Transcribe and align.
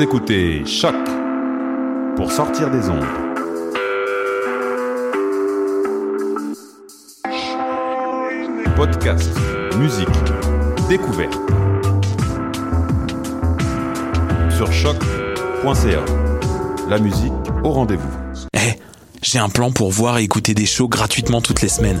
Écoutez 0.00 0.64
Choc 0.64 0.94
pour 2.16 2.32
sortir 2.32 2.70
des 2.70 2.88
ondes. 2.88 3.04
Podcast, 8.76 9.28
musique, 9.76 10.08
découverte. 10.88 11.38
Sur 14.56 14.72
choc.ca. 14.72 16.04
La 16.88 16.98
musique 16.98 17.32
au 17.62 17.68
rendez-vous. 17.68 18.08
Eh, 18.54 18.78
j'ai 19.20 19.38
un 19.38 19.50
plan 19.50 19.70
pour 19.70 19.90
voir 19.90 20.16
et 20.16 20.22
écouter 20.22 20.54
des 20.54 20.64
shows 20.64 20.88
gratuitement 20.88 21.42
toutes 21.42 21.60
les 21.60 21.68
semaines. 21.68 22.00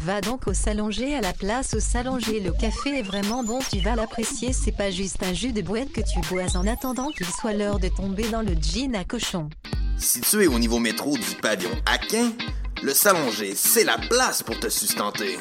Va 0.00 0.20
donc 0.20 0.46
au 0.46 0.54
Salonger 0.54 1.16
à 1.16 1.20
la 1.20 1.32
place 1.32 1.74
au 1.74 1.80
Salonger. 1.80 2.40
Le 2.40 2.52
café 2.52 2.98
est 2.98 3.02
vraiment 3.02 3.42
bon, 3.42 3.58
tu 3.70 3.78
vas 3.80 3.96
l'apprécier. 3.96 4.52
C'est 4.52 4.76
pas 4.76 4.90
juste 4.90 5.22
un 5.22 5.32
jus 5.32 5.52
de 5.52 5.62
boîte 5.62 5.92
que 5.92 6.00
tu 6.00 6.20
bois 6.30 6.56
en 6.56 6.66
attendant 6.66 7.10
qu'il 7.10 7.26
soit 7.26 7.52
l'heure 7.54 7.78
de 7.78 7.88
tomber 7.88 8.28
dans 8.28 8.42
le 8.42 8.54
jean 8.60 8.94
à 8.94 9.04
cochon. 9.04 9.48
Situé 9.98 10.46
au 10.46 10.58
niveau 10.58 10.78
métro 10.78 11.16
du 11.16 11.34
pavillon 11.40 11.70
Aquin, 11.86 12.32
le 12.82 12.92
Salonger, 12.92 13.54
c'est 13.54 13.84
la 13.84 13.98
place 13.98 14.42
pour 14.42 14.58
te 14.60 14.68
sustenter. 14.68 15.38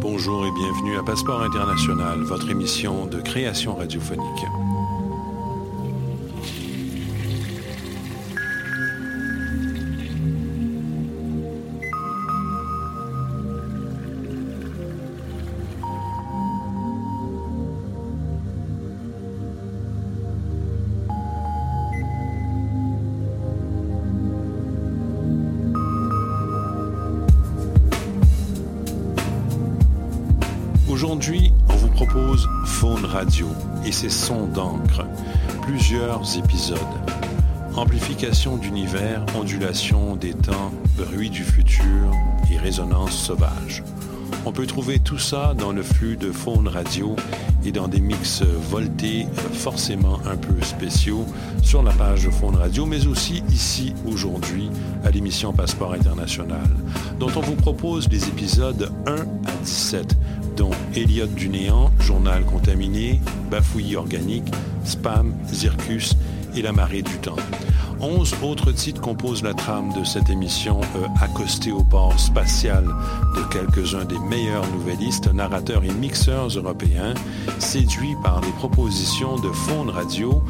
Bonjour 0.00 0.46
et 0.46 0.52
bienvenue 0.52 0.96
à 0.96 1.02
Passeport 1.02 1.42
International, 1.42 2.20
votre 2.20 2.48
émission 2.48 3.06
de 3.06 3.20
création 3.20 3.74
radiophonique. 3.74 4.46
Aujourd'hui, 31.16 31.50
on 31.70 31.76
vous 31.76 31.88
propose 31.88 32.46
Faune 32.66 33.06
Radio 33.06 33.46
et 33.86 33.92
ses 33.92 34.10
sons 34.10 34.48
d'encre. 34.48 35.06
Plusieurs 35.62 36.36
épisodes. 36.36 36.76
Amplification 37.74 38.58
d'univers, 38.58 39.24
ondulation 39.34 40.14
des 40.16 40.34
temps, 40.34 40.72
bruit 40.98 41.30
du 41.30 41.42
futur 41.42 42.10
et 42.52 42.58
résonance 42.58 43.12
sauvage. 43.12 43.82
On 44.44 44.52
peut 44.52 44.66
trouver 44.66 44.98
tout 44.98 45.16
ça 45.16 45.54
dans 45.56 45.72
le 45.72 45.82
flux 45.82 46.18
de 46.18 46.30
Faune 46.30 46.68
Radio 46.68 47.16
et 47.64 47.72
dans 47.72 47.88
des 47.88 48.00
mix 48.00 48.42
voltés 48.42 49.26
forcément 49.54 50.20
un 50.26 50.36
peu 50.36 50.62
spéciaux 50.62 51.24
sur 51.62 51.82
la 51.82 51.92
page 51.92 52.26
de 52.26 52.30
Faune 52.30 52.56
Radio, 52.56 52.84
mais 52.84 53.06
aussi 53.06 53.42
ici 53.50 53.94
aujourd'hui 54.06 54.68
à 55.02 55.10
l'émission 55.10 55.54
Passeport 55.54 55.94
International, 55.94 56.68
dont 57.18 57.30
on 57.36 57.40
vous 57.40 57.56
propose 57.56 58.06
les 58.10 58.28
épisodes 58.28 58.92
1 59.06 59.14
à 59.14 59.52
17 59.64 60.14
dont 60.56 60.70
Elliot 60.94 61.26
du 61.26 61.48
néant, 61.48 61.90
Journal 62.00 62.44
contaminé, 62.44 63.20
Bafouillis 63.50 63.96
organique, 63.96 64.50
Spam, 64.84 65.34
Zircus 65.52 66.16
et 66.56 66.62
La 66.62 66.72
marée 66.72 67.02
du 67.02 67.18
temps. 67.18 67.36
Onze 68.00 68.34
autres 68.42 68.72
titres 68.72 69.00
composent 69.00 69.42
la 69.42 69.54
trame 69.54 69.92
de 69.98 70.04
cette 70.04 70.28
émission 70.28 70.80
euh, 70.96 71.06
accostée 71.22 71.72
au 71.72 71.82
port 71.82 72.18
spatial 72.18 72.84
de 72.84 73.42
quelques-uns 73.50 74.04
des 74.04 74.18
meilleurs 74.18 74.66
nouvellistes, 74.70 75.32
narrateurs 75.32 75.82
et 75.82 75.92
mixeurs 75.92 76.48
européens, 76.48 77.14
séduits 77.58 78.16
par 78.22 78.42
les 78.42 78.52
propositions 78.52 79.36
de 79.36 79.48
Faune 79.50 79.88
Radio. 79.88 80.42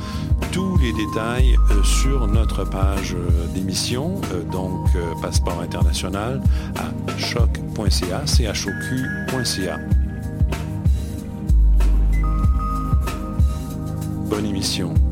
Tous 0.51 0.77
les 0.79 0.93
détails 0.93 1.57
euh, 1.71 1.83
sur 1.85 2.27
notre 2.27 2.65
page 2.65 3.15
euh, 3.15 3.47
d'émission, 3.55 4.21
donc 4.51 4.89
Passeport 5.23 5.61
International, 5.61 6.43
à 6.77 7.19
choc.ca, 7.19 8.27
choq.ca. 8.55 9.79
Bonne 14.29 14.47
émission. 14.47 15.06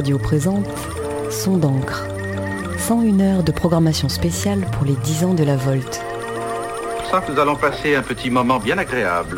Radio 0.00 0.16
présente 0.16 0.64
Son 1.30 1.58
d'encre. 1.58 2.06
101 2.78 3.20
heures 3.20 3.42
de 3.42 3.52
programmation 3.52 4.08
spéciale 4.08 4.66
pour 4.72 4.86
les 4.86 4.94
10 4.94 5.24
ans 5.24 5.34
de 5.34 5.44
la 5.44 5.56
Volte. 5.56 6.00
Sens 7.10 7.22
que 7.26 7.32
nous 7.32 7.38
allons 7.38 7.54
passer 7.54 7.94
un 7.96 8.00
petit 8.00 8.30
moment 8.30 8.58
bien 8.58 8.78
agréable. 8.78 9.36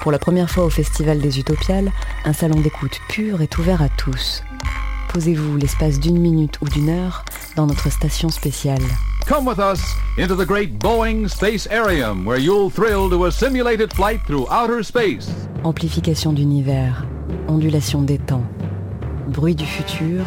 Pour 0.00 0.12
la 0.12 0.18
première 0.18 0.48
fois 0.48 0.64
au 0.64 0.70
Festival 0.70 1.18
des 1.18 1.38
Utopiales, 1.38 1.92
un 2.24 2.32
salon 2.32 2.58
d'écoute 2.58 2.98
pur 3.10 3.42
est 3.42 3.58
ouvert 3.58 3.82
à 3.82 3.90
tous. 3.90 4.42
Posez-vous 5.12 5.58
l'espace 5.58 6.00
d'une 6.00 6.18
minute 6.18 6.58
ou 6.62 6.64
d'une 6.64 6.88
heure 6.88 7.22
dans 7.54 7.66
notre 7.66 7.92
station 7.92 8.30
spéciale. 8.30 8.80
Come 9.26 9.46
with 9.46 9.58
us 9.58 9.82
into 10.16 10.34
the 10.34 10.46
great 10.46 10.78
Boeing 10.78 11.28
Space 11.28 11.68
Arium, 11.70 12.24
where 12.24 12.40
you'll 12.40 12.70
thrill 12.70 13.10
to 13.10 13.26
a 13.26 13.30
simulated 13.30 13.92
flight 13.92 14.22
through 14.26 14.46
outer 14.50 14.82
space. 14.82 15.28
Amplification 15.64 16.32
d'univers, 16.32 17.04
ondulation 17.46 18.00
des 18.00 18.18
temps, 18.18 18.44
bruit 19.26 19.54
du 19.54 19.66
futur 19.66 20.22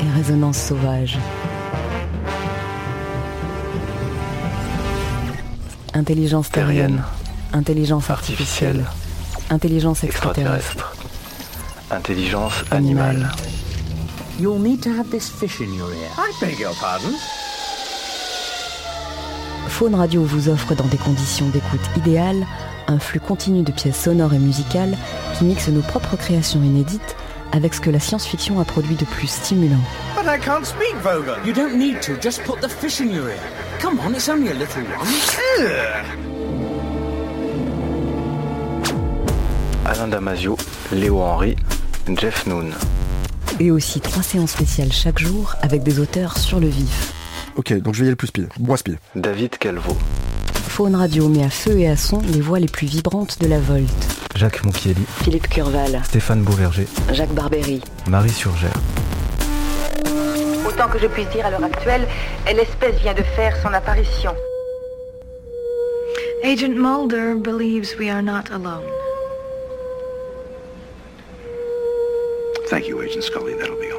et 0.00 0.10
résonance 0.16 0.58
sauvage. 0.58 1.18
Intelligence 5.94 6.50
terrienne, 6.50 7.02
intelligence 7.52 8.10
artificielle, 8.10 8.84
intelligence 9.50 10.04
extraterrestre, 10.04 10.94
intelligence 11.90 12.64
animale. 12.70 13.30
You'll 14.38 14.60
need 14.60 14.80
to 14.82 14.90
have 14.90 15.10
this 15.10 15.28
fish 15.28 15.60
in 15.60 15.74
your 15.74 15.90
ear. 15.90 16.10
I 16.16 16.32
beg 16.40 16.58
your 16.60 16.74
pardon? 16.80 17.12
Faune 19.68 19.94
Radio 19.94 20.22
vous 20.22 20.48
offre 20.48 20.74
dans 20.74 20.86
des 20.86 20.96
conditions 20.96 21.48
d'écoute 21.48 21.80
idéales 21.96 22.46
un 22.86 22.98
flux 22.98 23.20
continu 23.20 23.62
de 23.62 23.72
pièces 23.72 24.04
sonores 24.04 24.32
et 24.32 24.38
musicales 24.38 24.96
qui 25.36 25.44
mixent 25.44 25.68
nos 25.68 25.82
propres 25.82 26.16
créations 26.16 26.62
inédites 26.62 27.16
avec 27.52 27.74
ce 27.74 27.80
que 27.80 27.90
la 27.90 28.00
science-fiction 28.00 28.60
a 28.60 28.64
produit 28.64 28.96
de 28.96 29.04
plus 29.04 29.28
stimulant. 29.28 29.80
But 30.16 30.26
I 30.26 30.38
can't 30.38 30.64
speak 30.64 30.94
Vogel. 31.02 31.36
You 31.44 31.52
don't 31.52 31.78
need 31.78 32.00
to. 32.02 32.12
Just 32.20 32.42
put 32.44 32.60
the 32.60 32.68
fish 32.68 33.00
in 33.00 33.10
your 33.10 33.28
ear. 33.28 33.38
Come 33.80 33.98
on, 34.00 34.14
it's 34.14 34.28
only 34.28 34.50
a 34.50 34.54
little 34.54 34.82
one. 34.82 35.06
Alain 39.86 40.08
Damasio, 40.08 40.56
Léo 40.92 41.22
Henry, 41.22 41.56
Jeff 42.16 42.46
Noon. 42.46 42.72
Et 43.58 43.70
aussi 43.70 44.00
trois 44.00 44.22
séances 44.22 44.52
spéciales 44.52 44.92
chaque 44.92 45.18
jour 45.18 45.54
avec 45.62 45.82
des 45.82 45.98
auteurs 45.98 46.36
sur 46.36 46.60
le 46.60 46.68
vif. 46.68 47.12
Ok, 47.56 47.72
donc 47.80 47.94
je 47.94 48.00
vais 48.00 48.04
y 48.04 48.08
aller 48.08 48.10
le 48.10 48.16
plus 48.16 48.28
speed. 48.28 48.48
Moi 48.60 48.76
speed. 48.76 48.98
David 49.16 49.56
Calvo. 49.58 49.96
Faune 50.52 50.94
Radio 50.94 51.28
met 51.28 51.42
à 51.44 51.50
feu 51.50 51.78
et 51.78 51.88
à 51.88 51.96
son 51.96 52.20
les 52.20 52.40
voix 52.40 52.60
les 52.60 52.68
plus 52.68 52.86
vibrantes 52.86 53.40
de 53.40 53.46
la 53.48 53.58
Volte. 53.58 54.17
Jacques 54.38 54.64
Monchielli, 54.64 55.04
Philippe 55.24 55.48
Curval, 55.48 56.00
Stéphane 56.04 56.42
Beauverger, 56.42 56.86
Jacques 57.12 57.34
Barbery, 57.34 57.82
Marie 58.08 58.30
Surgère. 58.30 58.72
Autant 60.64 60.86
que 60.88 61.00
je 61.00 61.08
puisse 61.08 61.28
dire 61.30 61.44
à 61.44 61.50
l'heure 61.50 61.64
actuelle, 61.64 62.06
l'espèce 62.46 62.94
vient 63.00 63.14
de 63.14 63.24
faire 63.34 63.56
son 63.60 63.74
apparition. 63.74 64.32
Agent 66.44 66.76
Mulder 66.76 67.34
believes 67.34 67.96
we 67.98 68.08
are 68.08 68.22
not 68.22 68.44
alone. 68.52 68.86
Thank 72.70 72.86
you, 72.86 73.02
Agent 73.02 73.24
Scully. 73.24 73.54
That'll 73.54 73.74
be 73.74 73.90
all. 73.90 73.97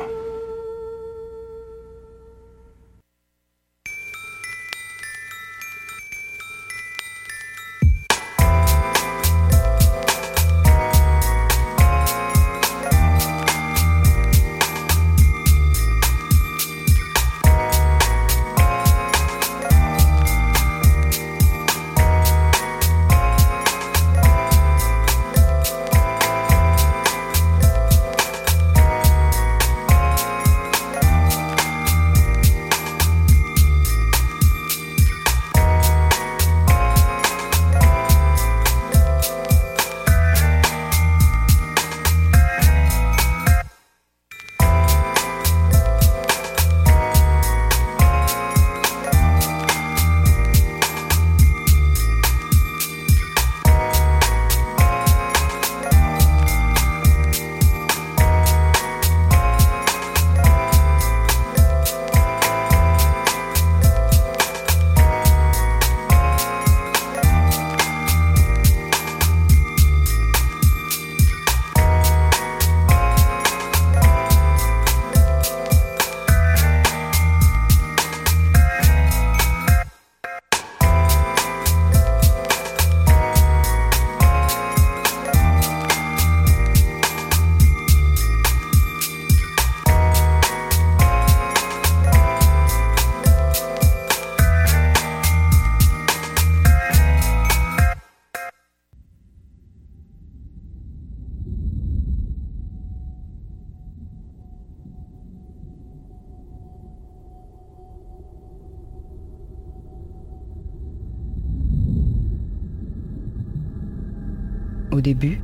Au 114.99 115.01
début, 115.01 115.41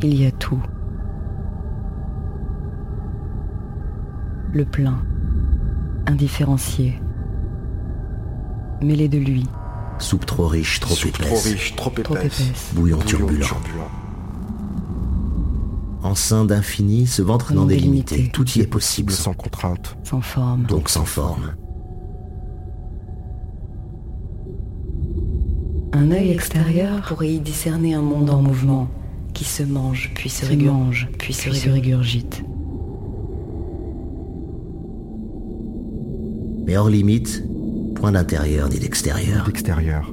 il 0.00 0.14
y 0.14 0.26
a 0.26 0.30
tout. 0.30 0.62
Le 4.52 4.64
plein, 4.64 5.02
indifférencié, 6.06 7.02
mêlé 8.80 9.08
de 9.08 9.18
lui, 9.18 9.44
Soupe 9.98 10.24
trop 10.24 10.46
riche, 10.46 10.78
trop 10.78 10.94
Soupe 10.94 11.16
épaisse. 11.16 11.26
trop 11.26 11.50
riche, 11.50 11.74
trop 11.74 11.90
épaisse. 11.90 12.04
trop 12.04 12.14
épaisse, 12.16 12.70
Bouillon 12.76 12.98
turbulent. 13.00 13.44
En 16.04 16.14
sein 16.14 16.44
d'infini, 16.44 17.08
ce 17.08 17.22
ventre 17.22 17.52
non 17.54 17.66
délimité. 17.66 18.30
Tout 18.32 18.48
y 18.50 18.60
est 18.60 18.68
possible. 18.68 19.12
Sans 19.12 19.34
contrainte. 19.34 19.96
sans 20.04 20.20
forme, 20.20 20.62
Donc 20.66 20.90
sans 20.90 21.04
forme. 21.04 21.56
Un 25.96 26.10
œil 26.10 26.30
extérieur 26.32 27.02
pourrait 27.06 27.34
y 27.34 27.38
discerner 27.38 27.94
un 27.94 28.02
monde 28.02 28.28
en 28.28 28.42
mouvement 28.42 28.88
qui 29.32 29.44
se 29.44 29.62
mange, 29.62 30.10
puis 30.16 30.28
se 30.28 30.44
régurgite, 30.44 31.16
puis 31.18 31.32
se 31.32 31.70
régurgite. 31.70 32.42
Mais 36.66 36.76
hors 36.76 36.88
limite, 36.90 37.44
point 37.94 38.10
d'intérieur 38.10 38.68
ni 38.70 38.80
d'extérieur. 38.80 39.46
L'extérieur. 39.46 40.12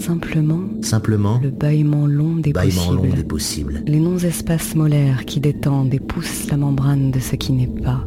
Simplement, 0.00 0.62
Simplement, 0.82 1.38
le 1.40 1.50
bâillement 1.50 2.06
long 2.08 2.34
des 2.36 2.52
bâillement 2.52 2.90
long 2.90 3.02
possibles. 3.02 3.16
des 3.16 3.24
possibles. 3.24 3.82
Les 3.86 4.00
non-espaces 4.00 4.74
molaires 4.74 5.24
qui 5.26 5.38
détendent 5.38 5.94
et 5.94 6.00
poussent 6.00 6.50
la 6.50 6.56
membrane 6.56 7.12
de 7.12 7.20
ce 7.20 7.36
qui 7.36 7.52
n'est 7.52 7.68
pas. 7.68 8.04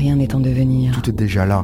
Rien 0.00 0.16
n'est 0.16 0.34
en 0.34 0.40
devenir. 0.40 0.92
Tout 1.02 1.10
est 1.10 1.12
déjà 1.12 1.44
là. 1.44 1.62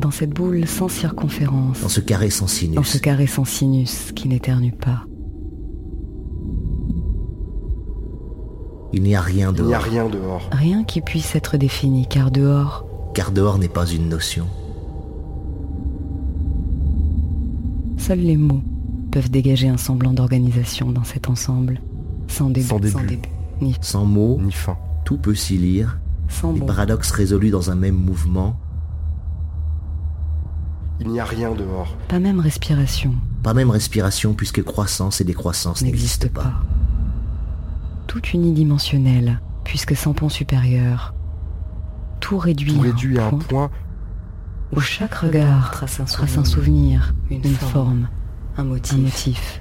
Dans 0.00 0.10
cette 0.10 0.30
boule 0.30 0.66
sans 0.66 0.88
circonférence. 0.88 1.82
Dans 1.82 1.90
ce 1.90 2.00
carré 2.00 2.30
sans 2.30 2.46
Dans 2.46 2.48
sinus. 2.48 2.86
ce 2.88 2.96
carré 2.96 3.26
sans 3.26 3.44
sinus 3.44 4.10
qui 4.12 4.26
n'éternue 4.26 4.72
pas. 4.72 5.04
Il 8.94 9.02
n'y 9.02 9.14
a 9.14 9.20
rien 9.20 9.52
Il 9.54 9.64
n'y 9.64 9.74
a 9.74 9.78
dehors. 9.80 9.82
rien 9.92 10.08
dehors. 10.08 10.48
Rien 10.50 10.82
qui 10.84 11.02
puisse 11.02 11.36
être 11.36 11.58
défini, 11.58 12.06
car 12.06 12.30
dehors, 12.30 12.86
Car 13.12 13.32
dehors 13.32 13.58
n'est 13.58 13.68
pas 13.68 13.84
une 13.86 14.08
notion. 14.08 14.46
seuls 17.98 18.20
les 18.20 18.38
mots 18.38 18.62
peuvent 19.10 19.30
dégager 19.30 19.68
un 19.68 19.76
semblant 19.76 20.14
d'organisation 20.14 20.90
dans 20.90 21.04
cet 21.04 21.28
ensemble. 21.28 21.82
Sans 22.28 22.48
début, 22.48 22.66
Sans 22.66 22.78
début. 22.78 23.18
ni, 23.60 23.74
Sans 23.82 24.06
mots, 24.06 24.38
Ni 24.40 24.52
fin. 24.52 24.78
tout 25.04 25.18
peut 25.18 25.34
s'y 25.34 25.58
lire. 25.58 25.98
Sans 26.28 26.52
Les 26.52 26.60
bon. 26.60 26.66
paradoxes 26.66 27.10
résolus 27.10 27.50
dans 27.50 27.70
un 27.70 27.74
même 27.76 27.94
mouvement. 27.96 28.58
Il 31.00 31.08
n'y 31.08 31.20
a 31.20 31.24
rien 31.24 31.52
dehors. 31.54 31.94
Pas 32.08 32.18
même 32.18 32.40
respiration 32.40 33.14
Pas 33.42 33.52
même 33.54 33.70
respiration 33.70 34.32
puisque 34.34 34.62
croissance 34.62 35.20
et 35.20 35.24
décroissance 35.24 35.82
n'existe 35.82 36.24
n'existent 36.24 36.42
pas. 36.42 36.48
pas. 36.50 36.62
Tout 38.06 38.22
unidimensionnel, 38.32 39.40
puisque 39.64 39.94
sans 39.94 40.14
pont 40.14 40.28
supérieur. 40.30 41.14
Tout 42.20 42.38
réduit, 42.38 42.72
Tout 42.72 42.80
réduit 42.80 43.18
à 43.18 43.26
un 43.26 43.30
point 43.30 43.38
point. 43.40 43.70
où 44.74 44.80
chaque 44.80 45.14
regard 45.14 45.70
trace 45.70 46.00
un 46.00 46.44
souvenir, 46.44 47.14
une, 47.30 47.44
forme, 47.44 48.08
un 48.56 48.64
motif. 48.64 49.60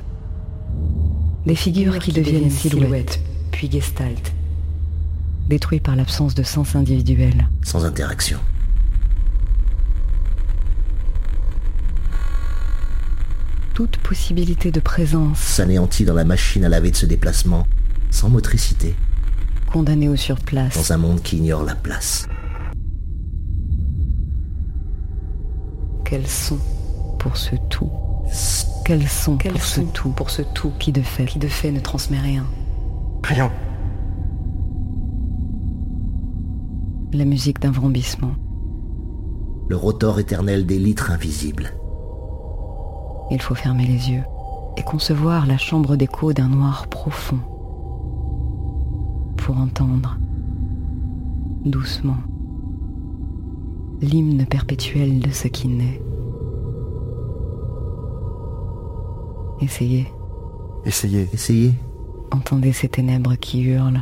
Des 1.46 1.56
figures 1.56 2.00
qui 2.00 2.12
deviennent 2.14 2.50
silhouettes, 2.50 3.20
puis 3.52 3.70
gestalt. 3.70 4.34
Détruit 5.48 5.80
par 5.80 5.96
l'absence 5.96 6.36
de 6.36 6.44
sens 6.44 6.76
individuel. 6.76 7.48
Sans 7.64 7.86
interaction. 7.86 8.40
Toute 13.74 13.98
possibilité 13.98 14.72
de 14.72 14.80
présence. 14.80 15.38
S'anéantit 15.40 16.06
dans 16.06 16.14
la 16.14 16.24
machine 16.24 16.64
à 16.64 16.70
laver 16.70 16.92
de 16.92 16.96
ce 16.96 17.06
déplacement, 17.06 17.68
sans 18.10 18.30
motricité. 18.30 18.96
Condamné 19.72 20.08
au 20.08 20.16
surplace. 20.16 20.76
Dans 20.76 20.94
un 20.94 20.98
monde 20.98 21.22
qui 21.22 21.38
ignore 21.38 21.64
la 21.64 21.76
place. 21.76 22.28
Quels 26.06 26.28
sont 26.28 26.60
pour 27.20 27.36
ce 27.36 27.56
tout? 27.70 27.92
Quels 28.86 29.08
sont 29.08 29.38
Quels 29.38 29.52
pour 29.54 29.64
sont 29.64 29.86
ce 29.88 29.92
tout? 29.92 30.10
Pour 30.12 30.30
ce 30.30 30.42
tout? 30.44 30.72
Qui 30.80 30.92
de 30.92 31.02
fait, 31.02 31.26
qui 31.26 31.40
de 31.40 31.48
fait 31.48 31.72
ne 31.72 31.80
transmet 31.80 32.20
rien? 32.20 32.46
Rien. 33.24 33.52
La 37.16 37.24
musique 37.24 37.62
d'un 37.62 37.72
vrombissement. 37.72 38.34
Le 39.70 39.78
rotor 39.78 40.20
éternel 40.20 40.66
des 40.66 40.78
litres 40.78 41.12
invisibles. 41.12 41.72
Il 43.32 43.42
faut 43.42 43.56
fermer 43.56 43.88
les 43.88 44.12
yeux 44.12 44.24
et 44.76 44.84
concevoir 44.84 45.46
la 45.46 45.58
chambre 45.58 45.96
d'écho 45.96 46.34
d'un 46.34 46.50
noir 46.50 46.88
profond 46.88 47.40
pour 49.38 49.58
entendre 49.58 50.18
doucement 51.64 52.18
l'hymne 54.02 54.46
perpétuel 54.46 55.20
de 55.20 55.30
ce 55.30 55.48
qui 55.48 55.70
naît. 55.70 56.02
Essayez, 59.62 60.12
Essayez. 60.84 61.30
Essayez. 61.32 61.72
entendez 62.32 62.74
ces 62.74 62.90
ténèbres 62.90 63.36
qui 63.36 63.62
hurlent. 63.62 64.02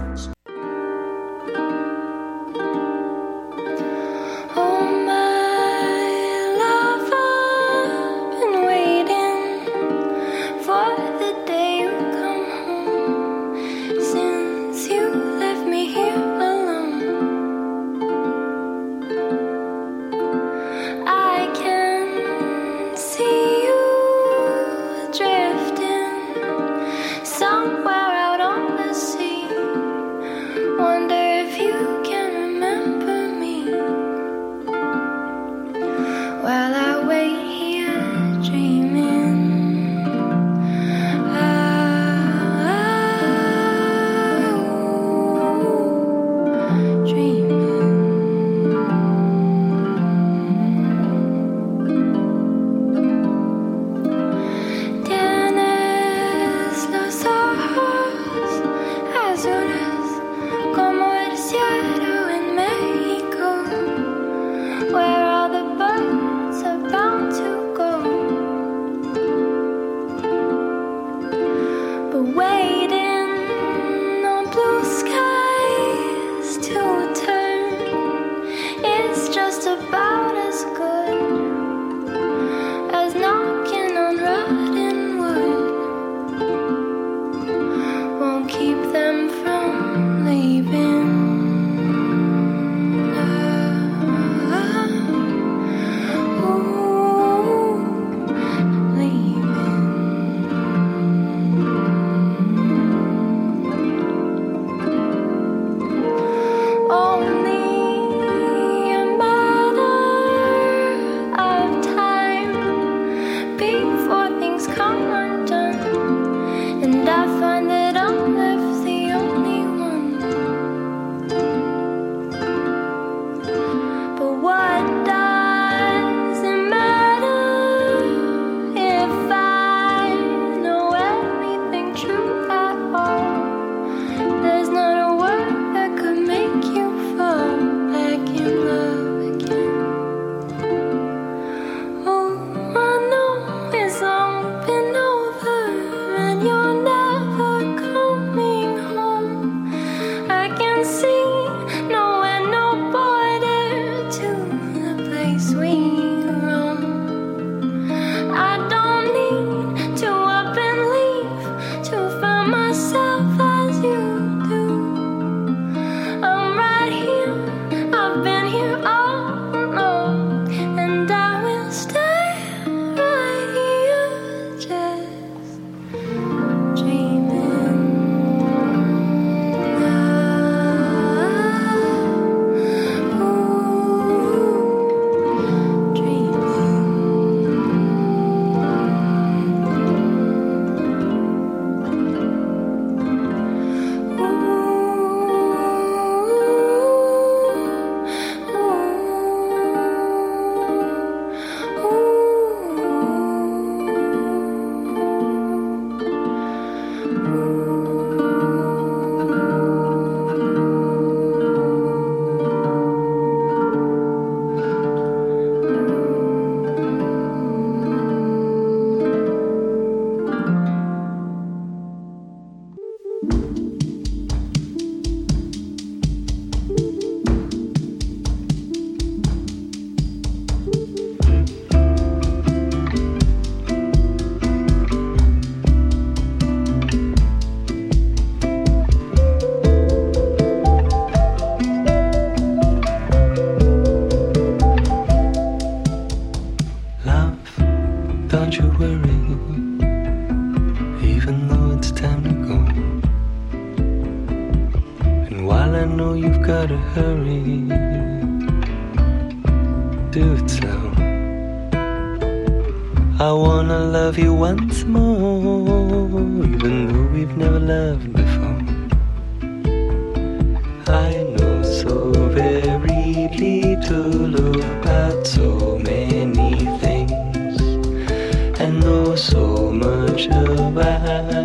survive. 280.21 281.40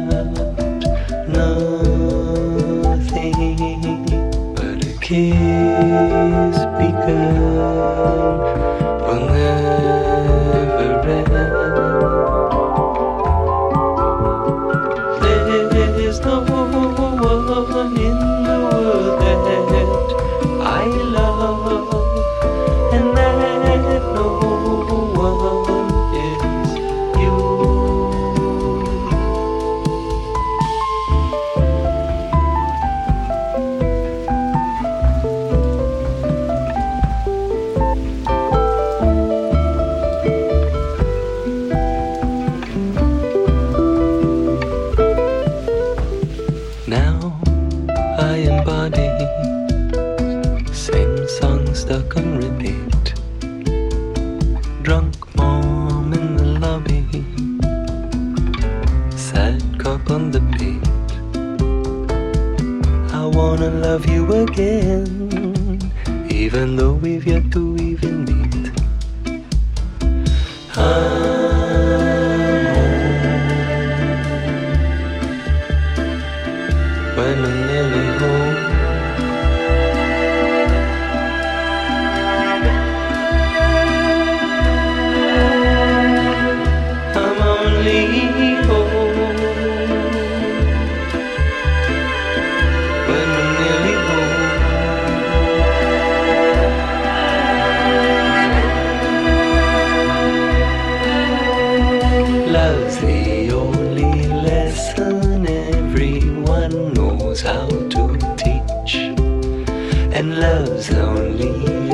And 110.17 110.41
love's 110.41 110.91
only 110.95 111.86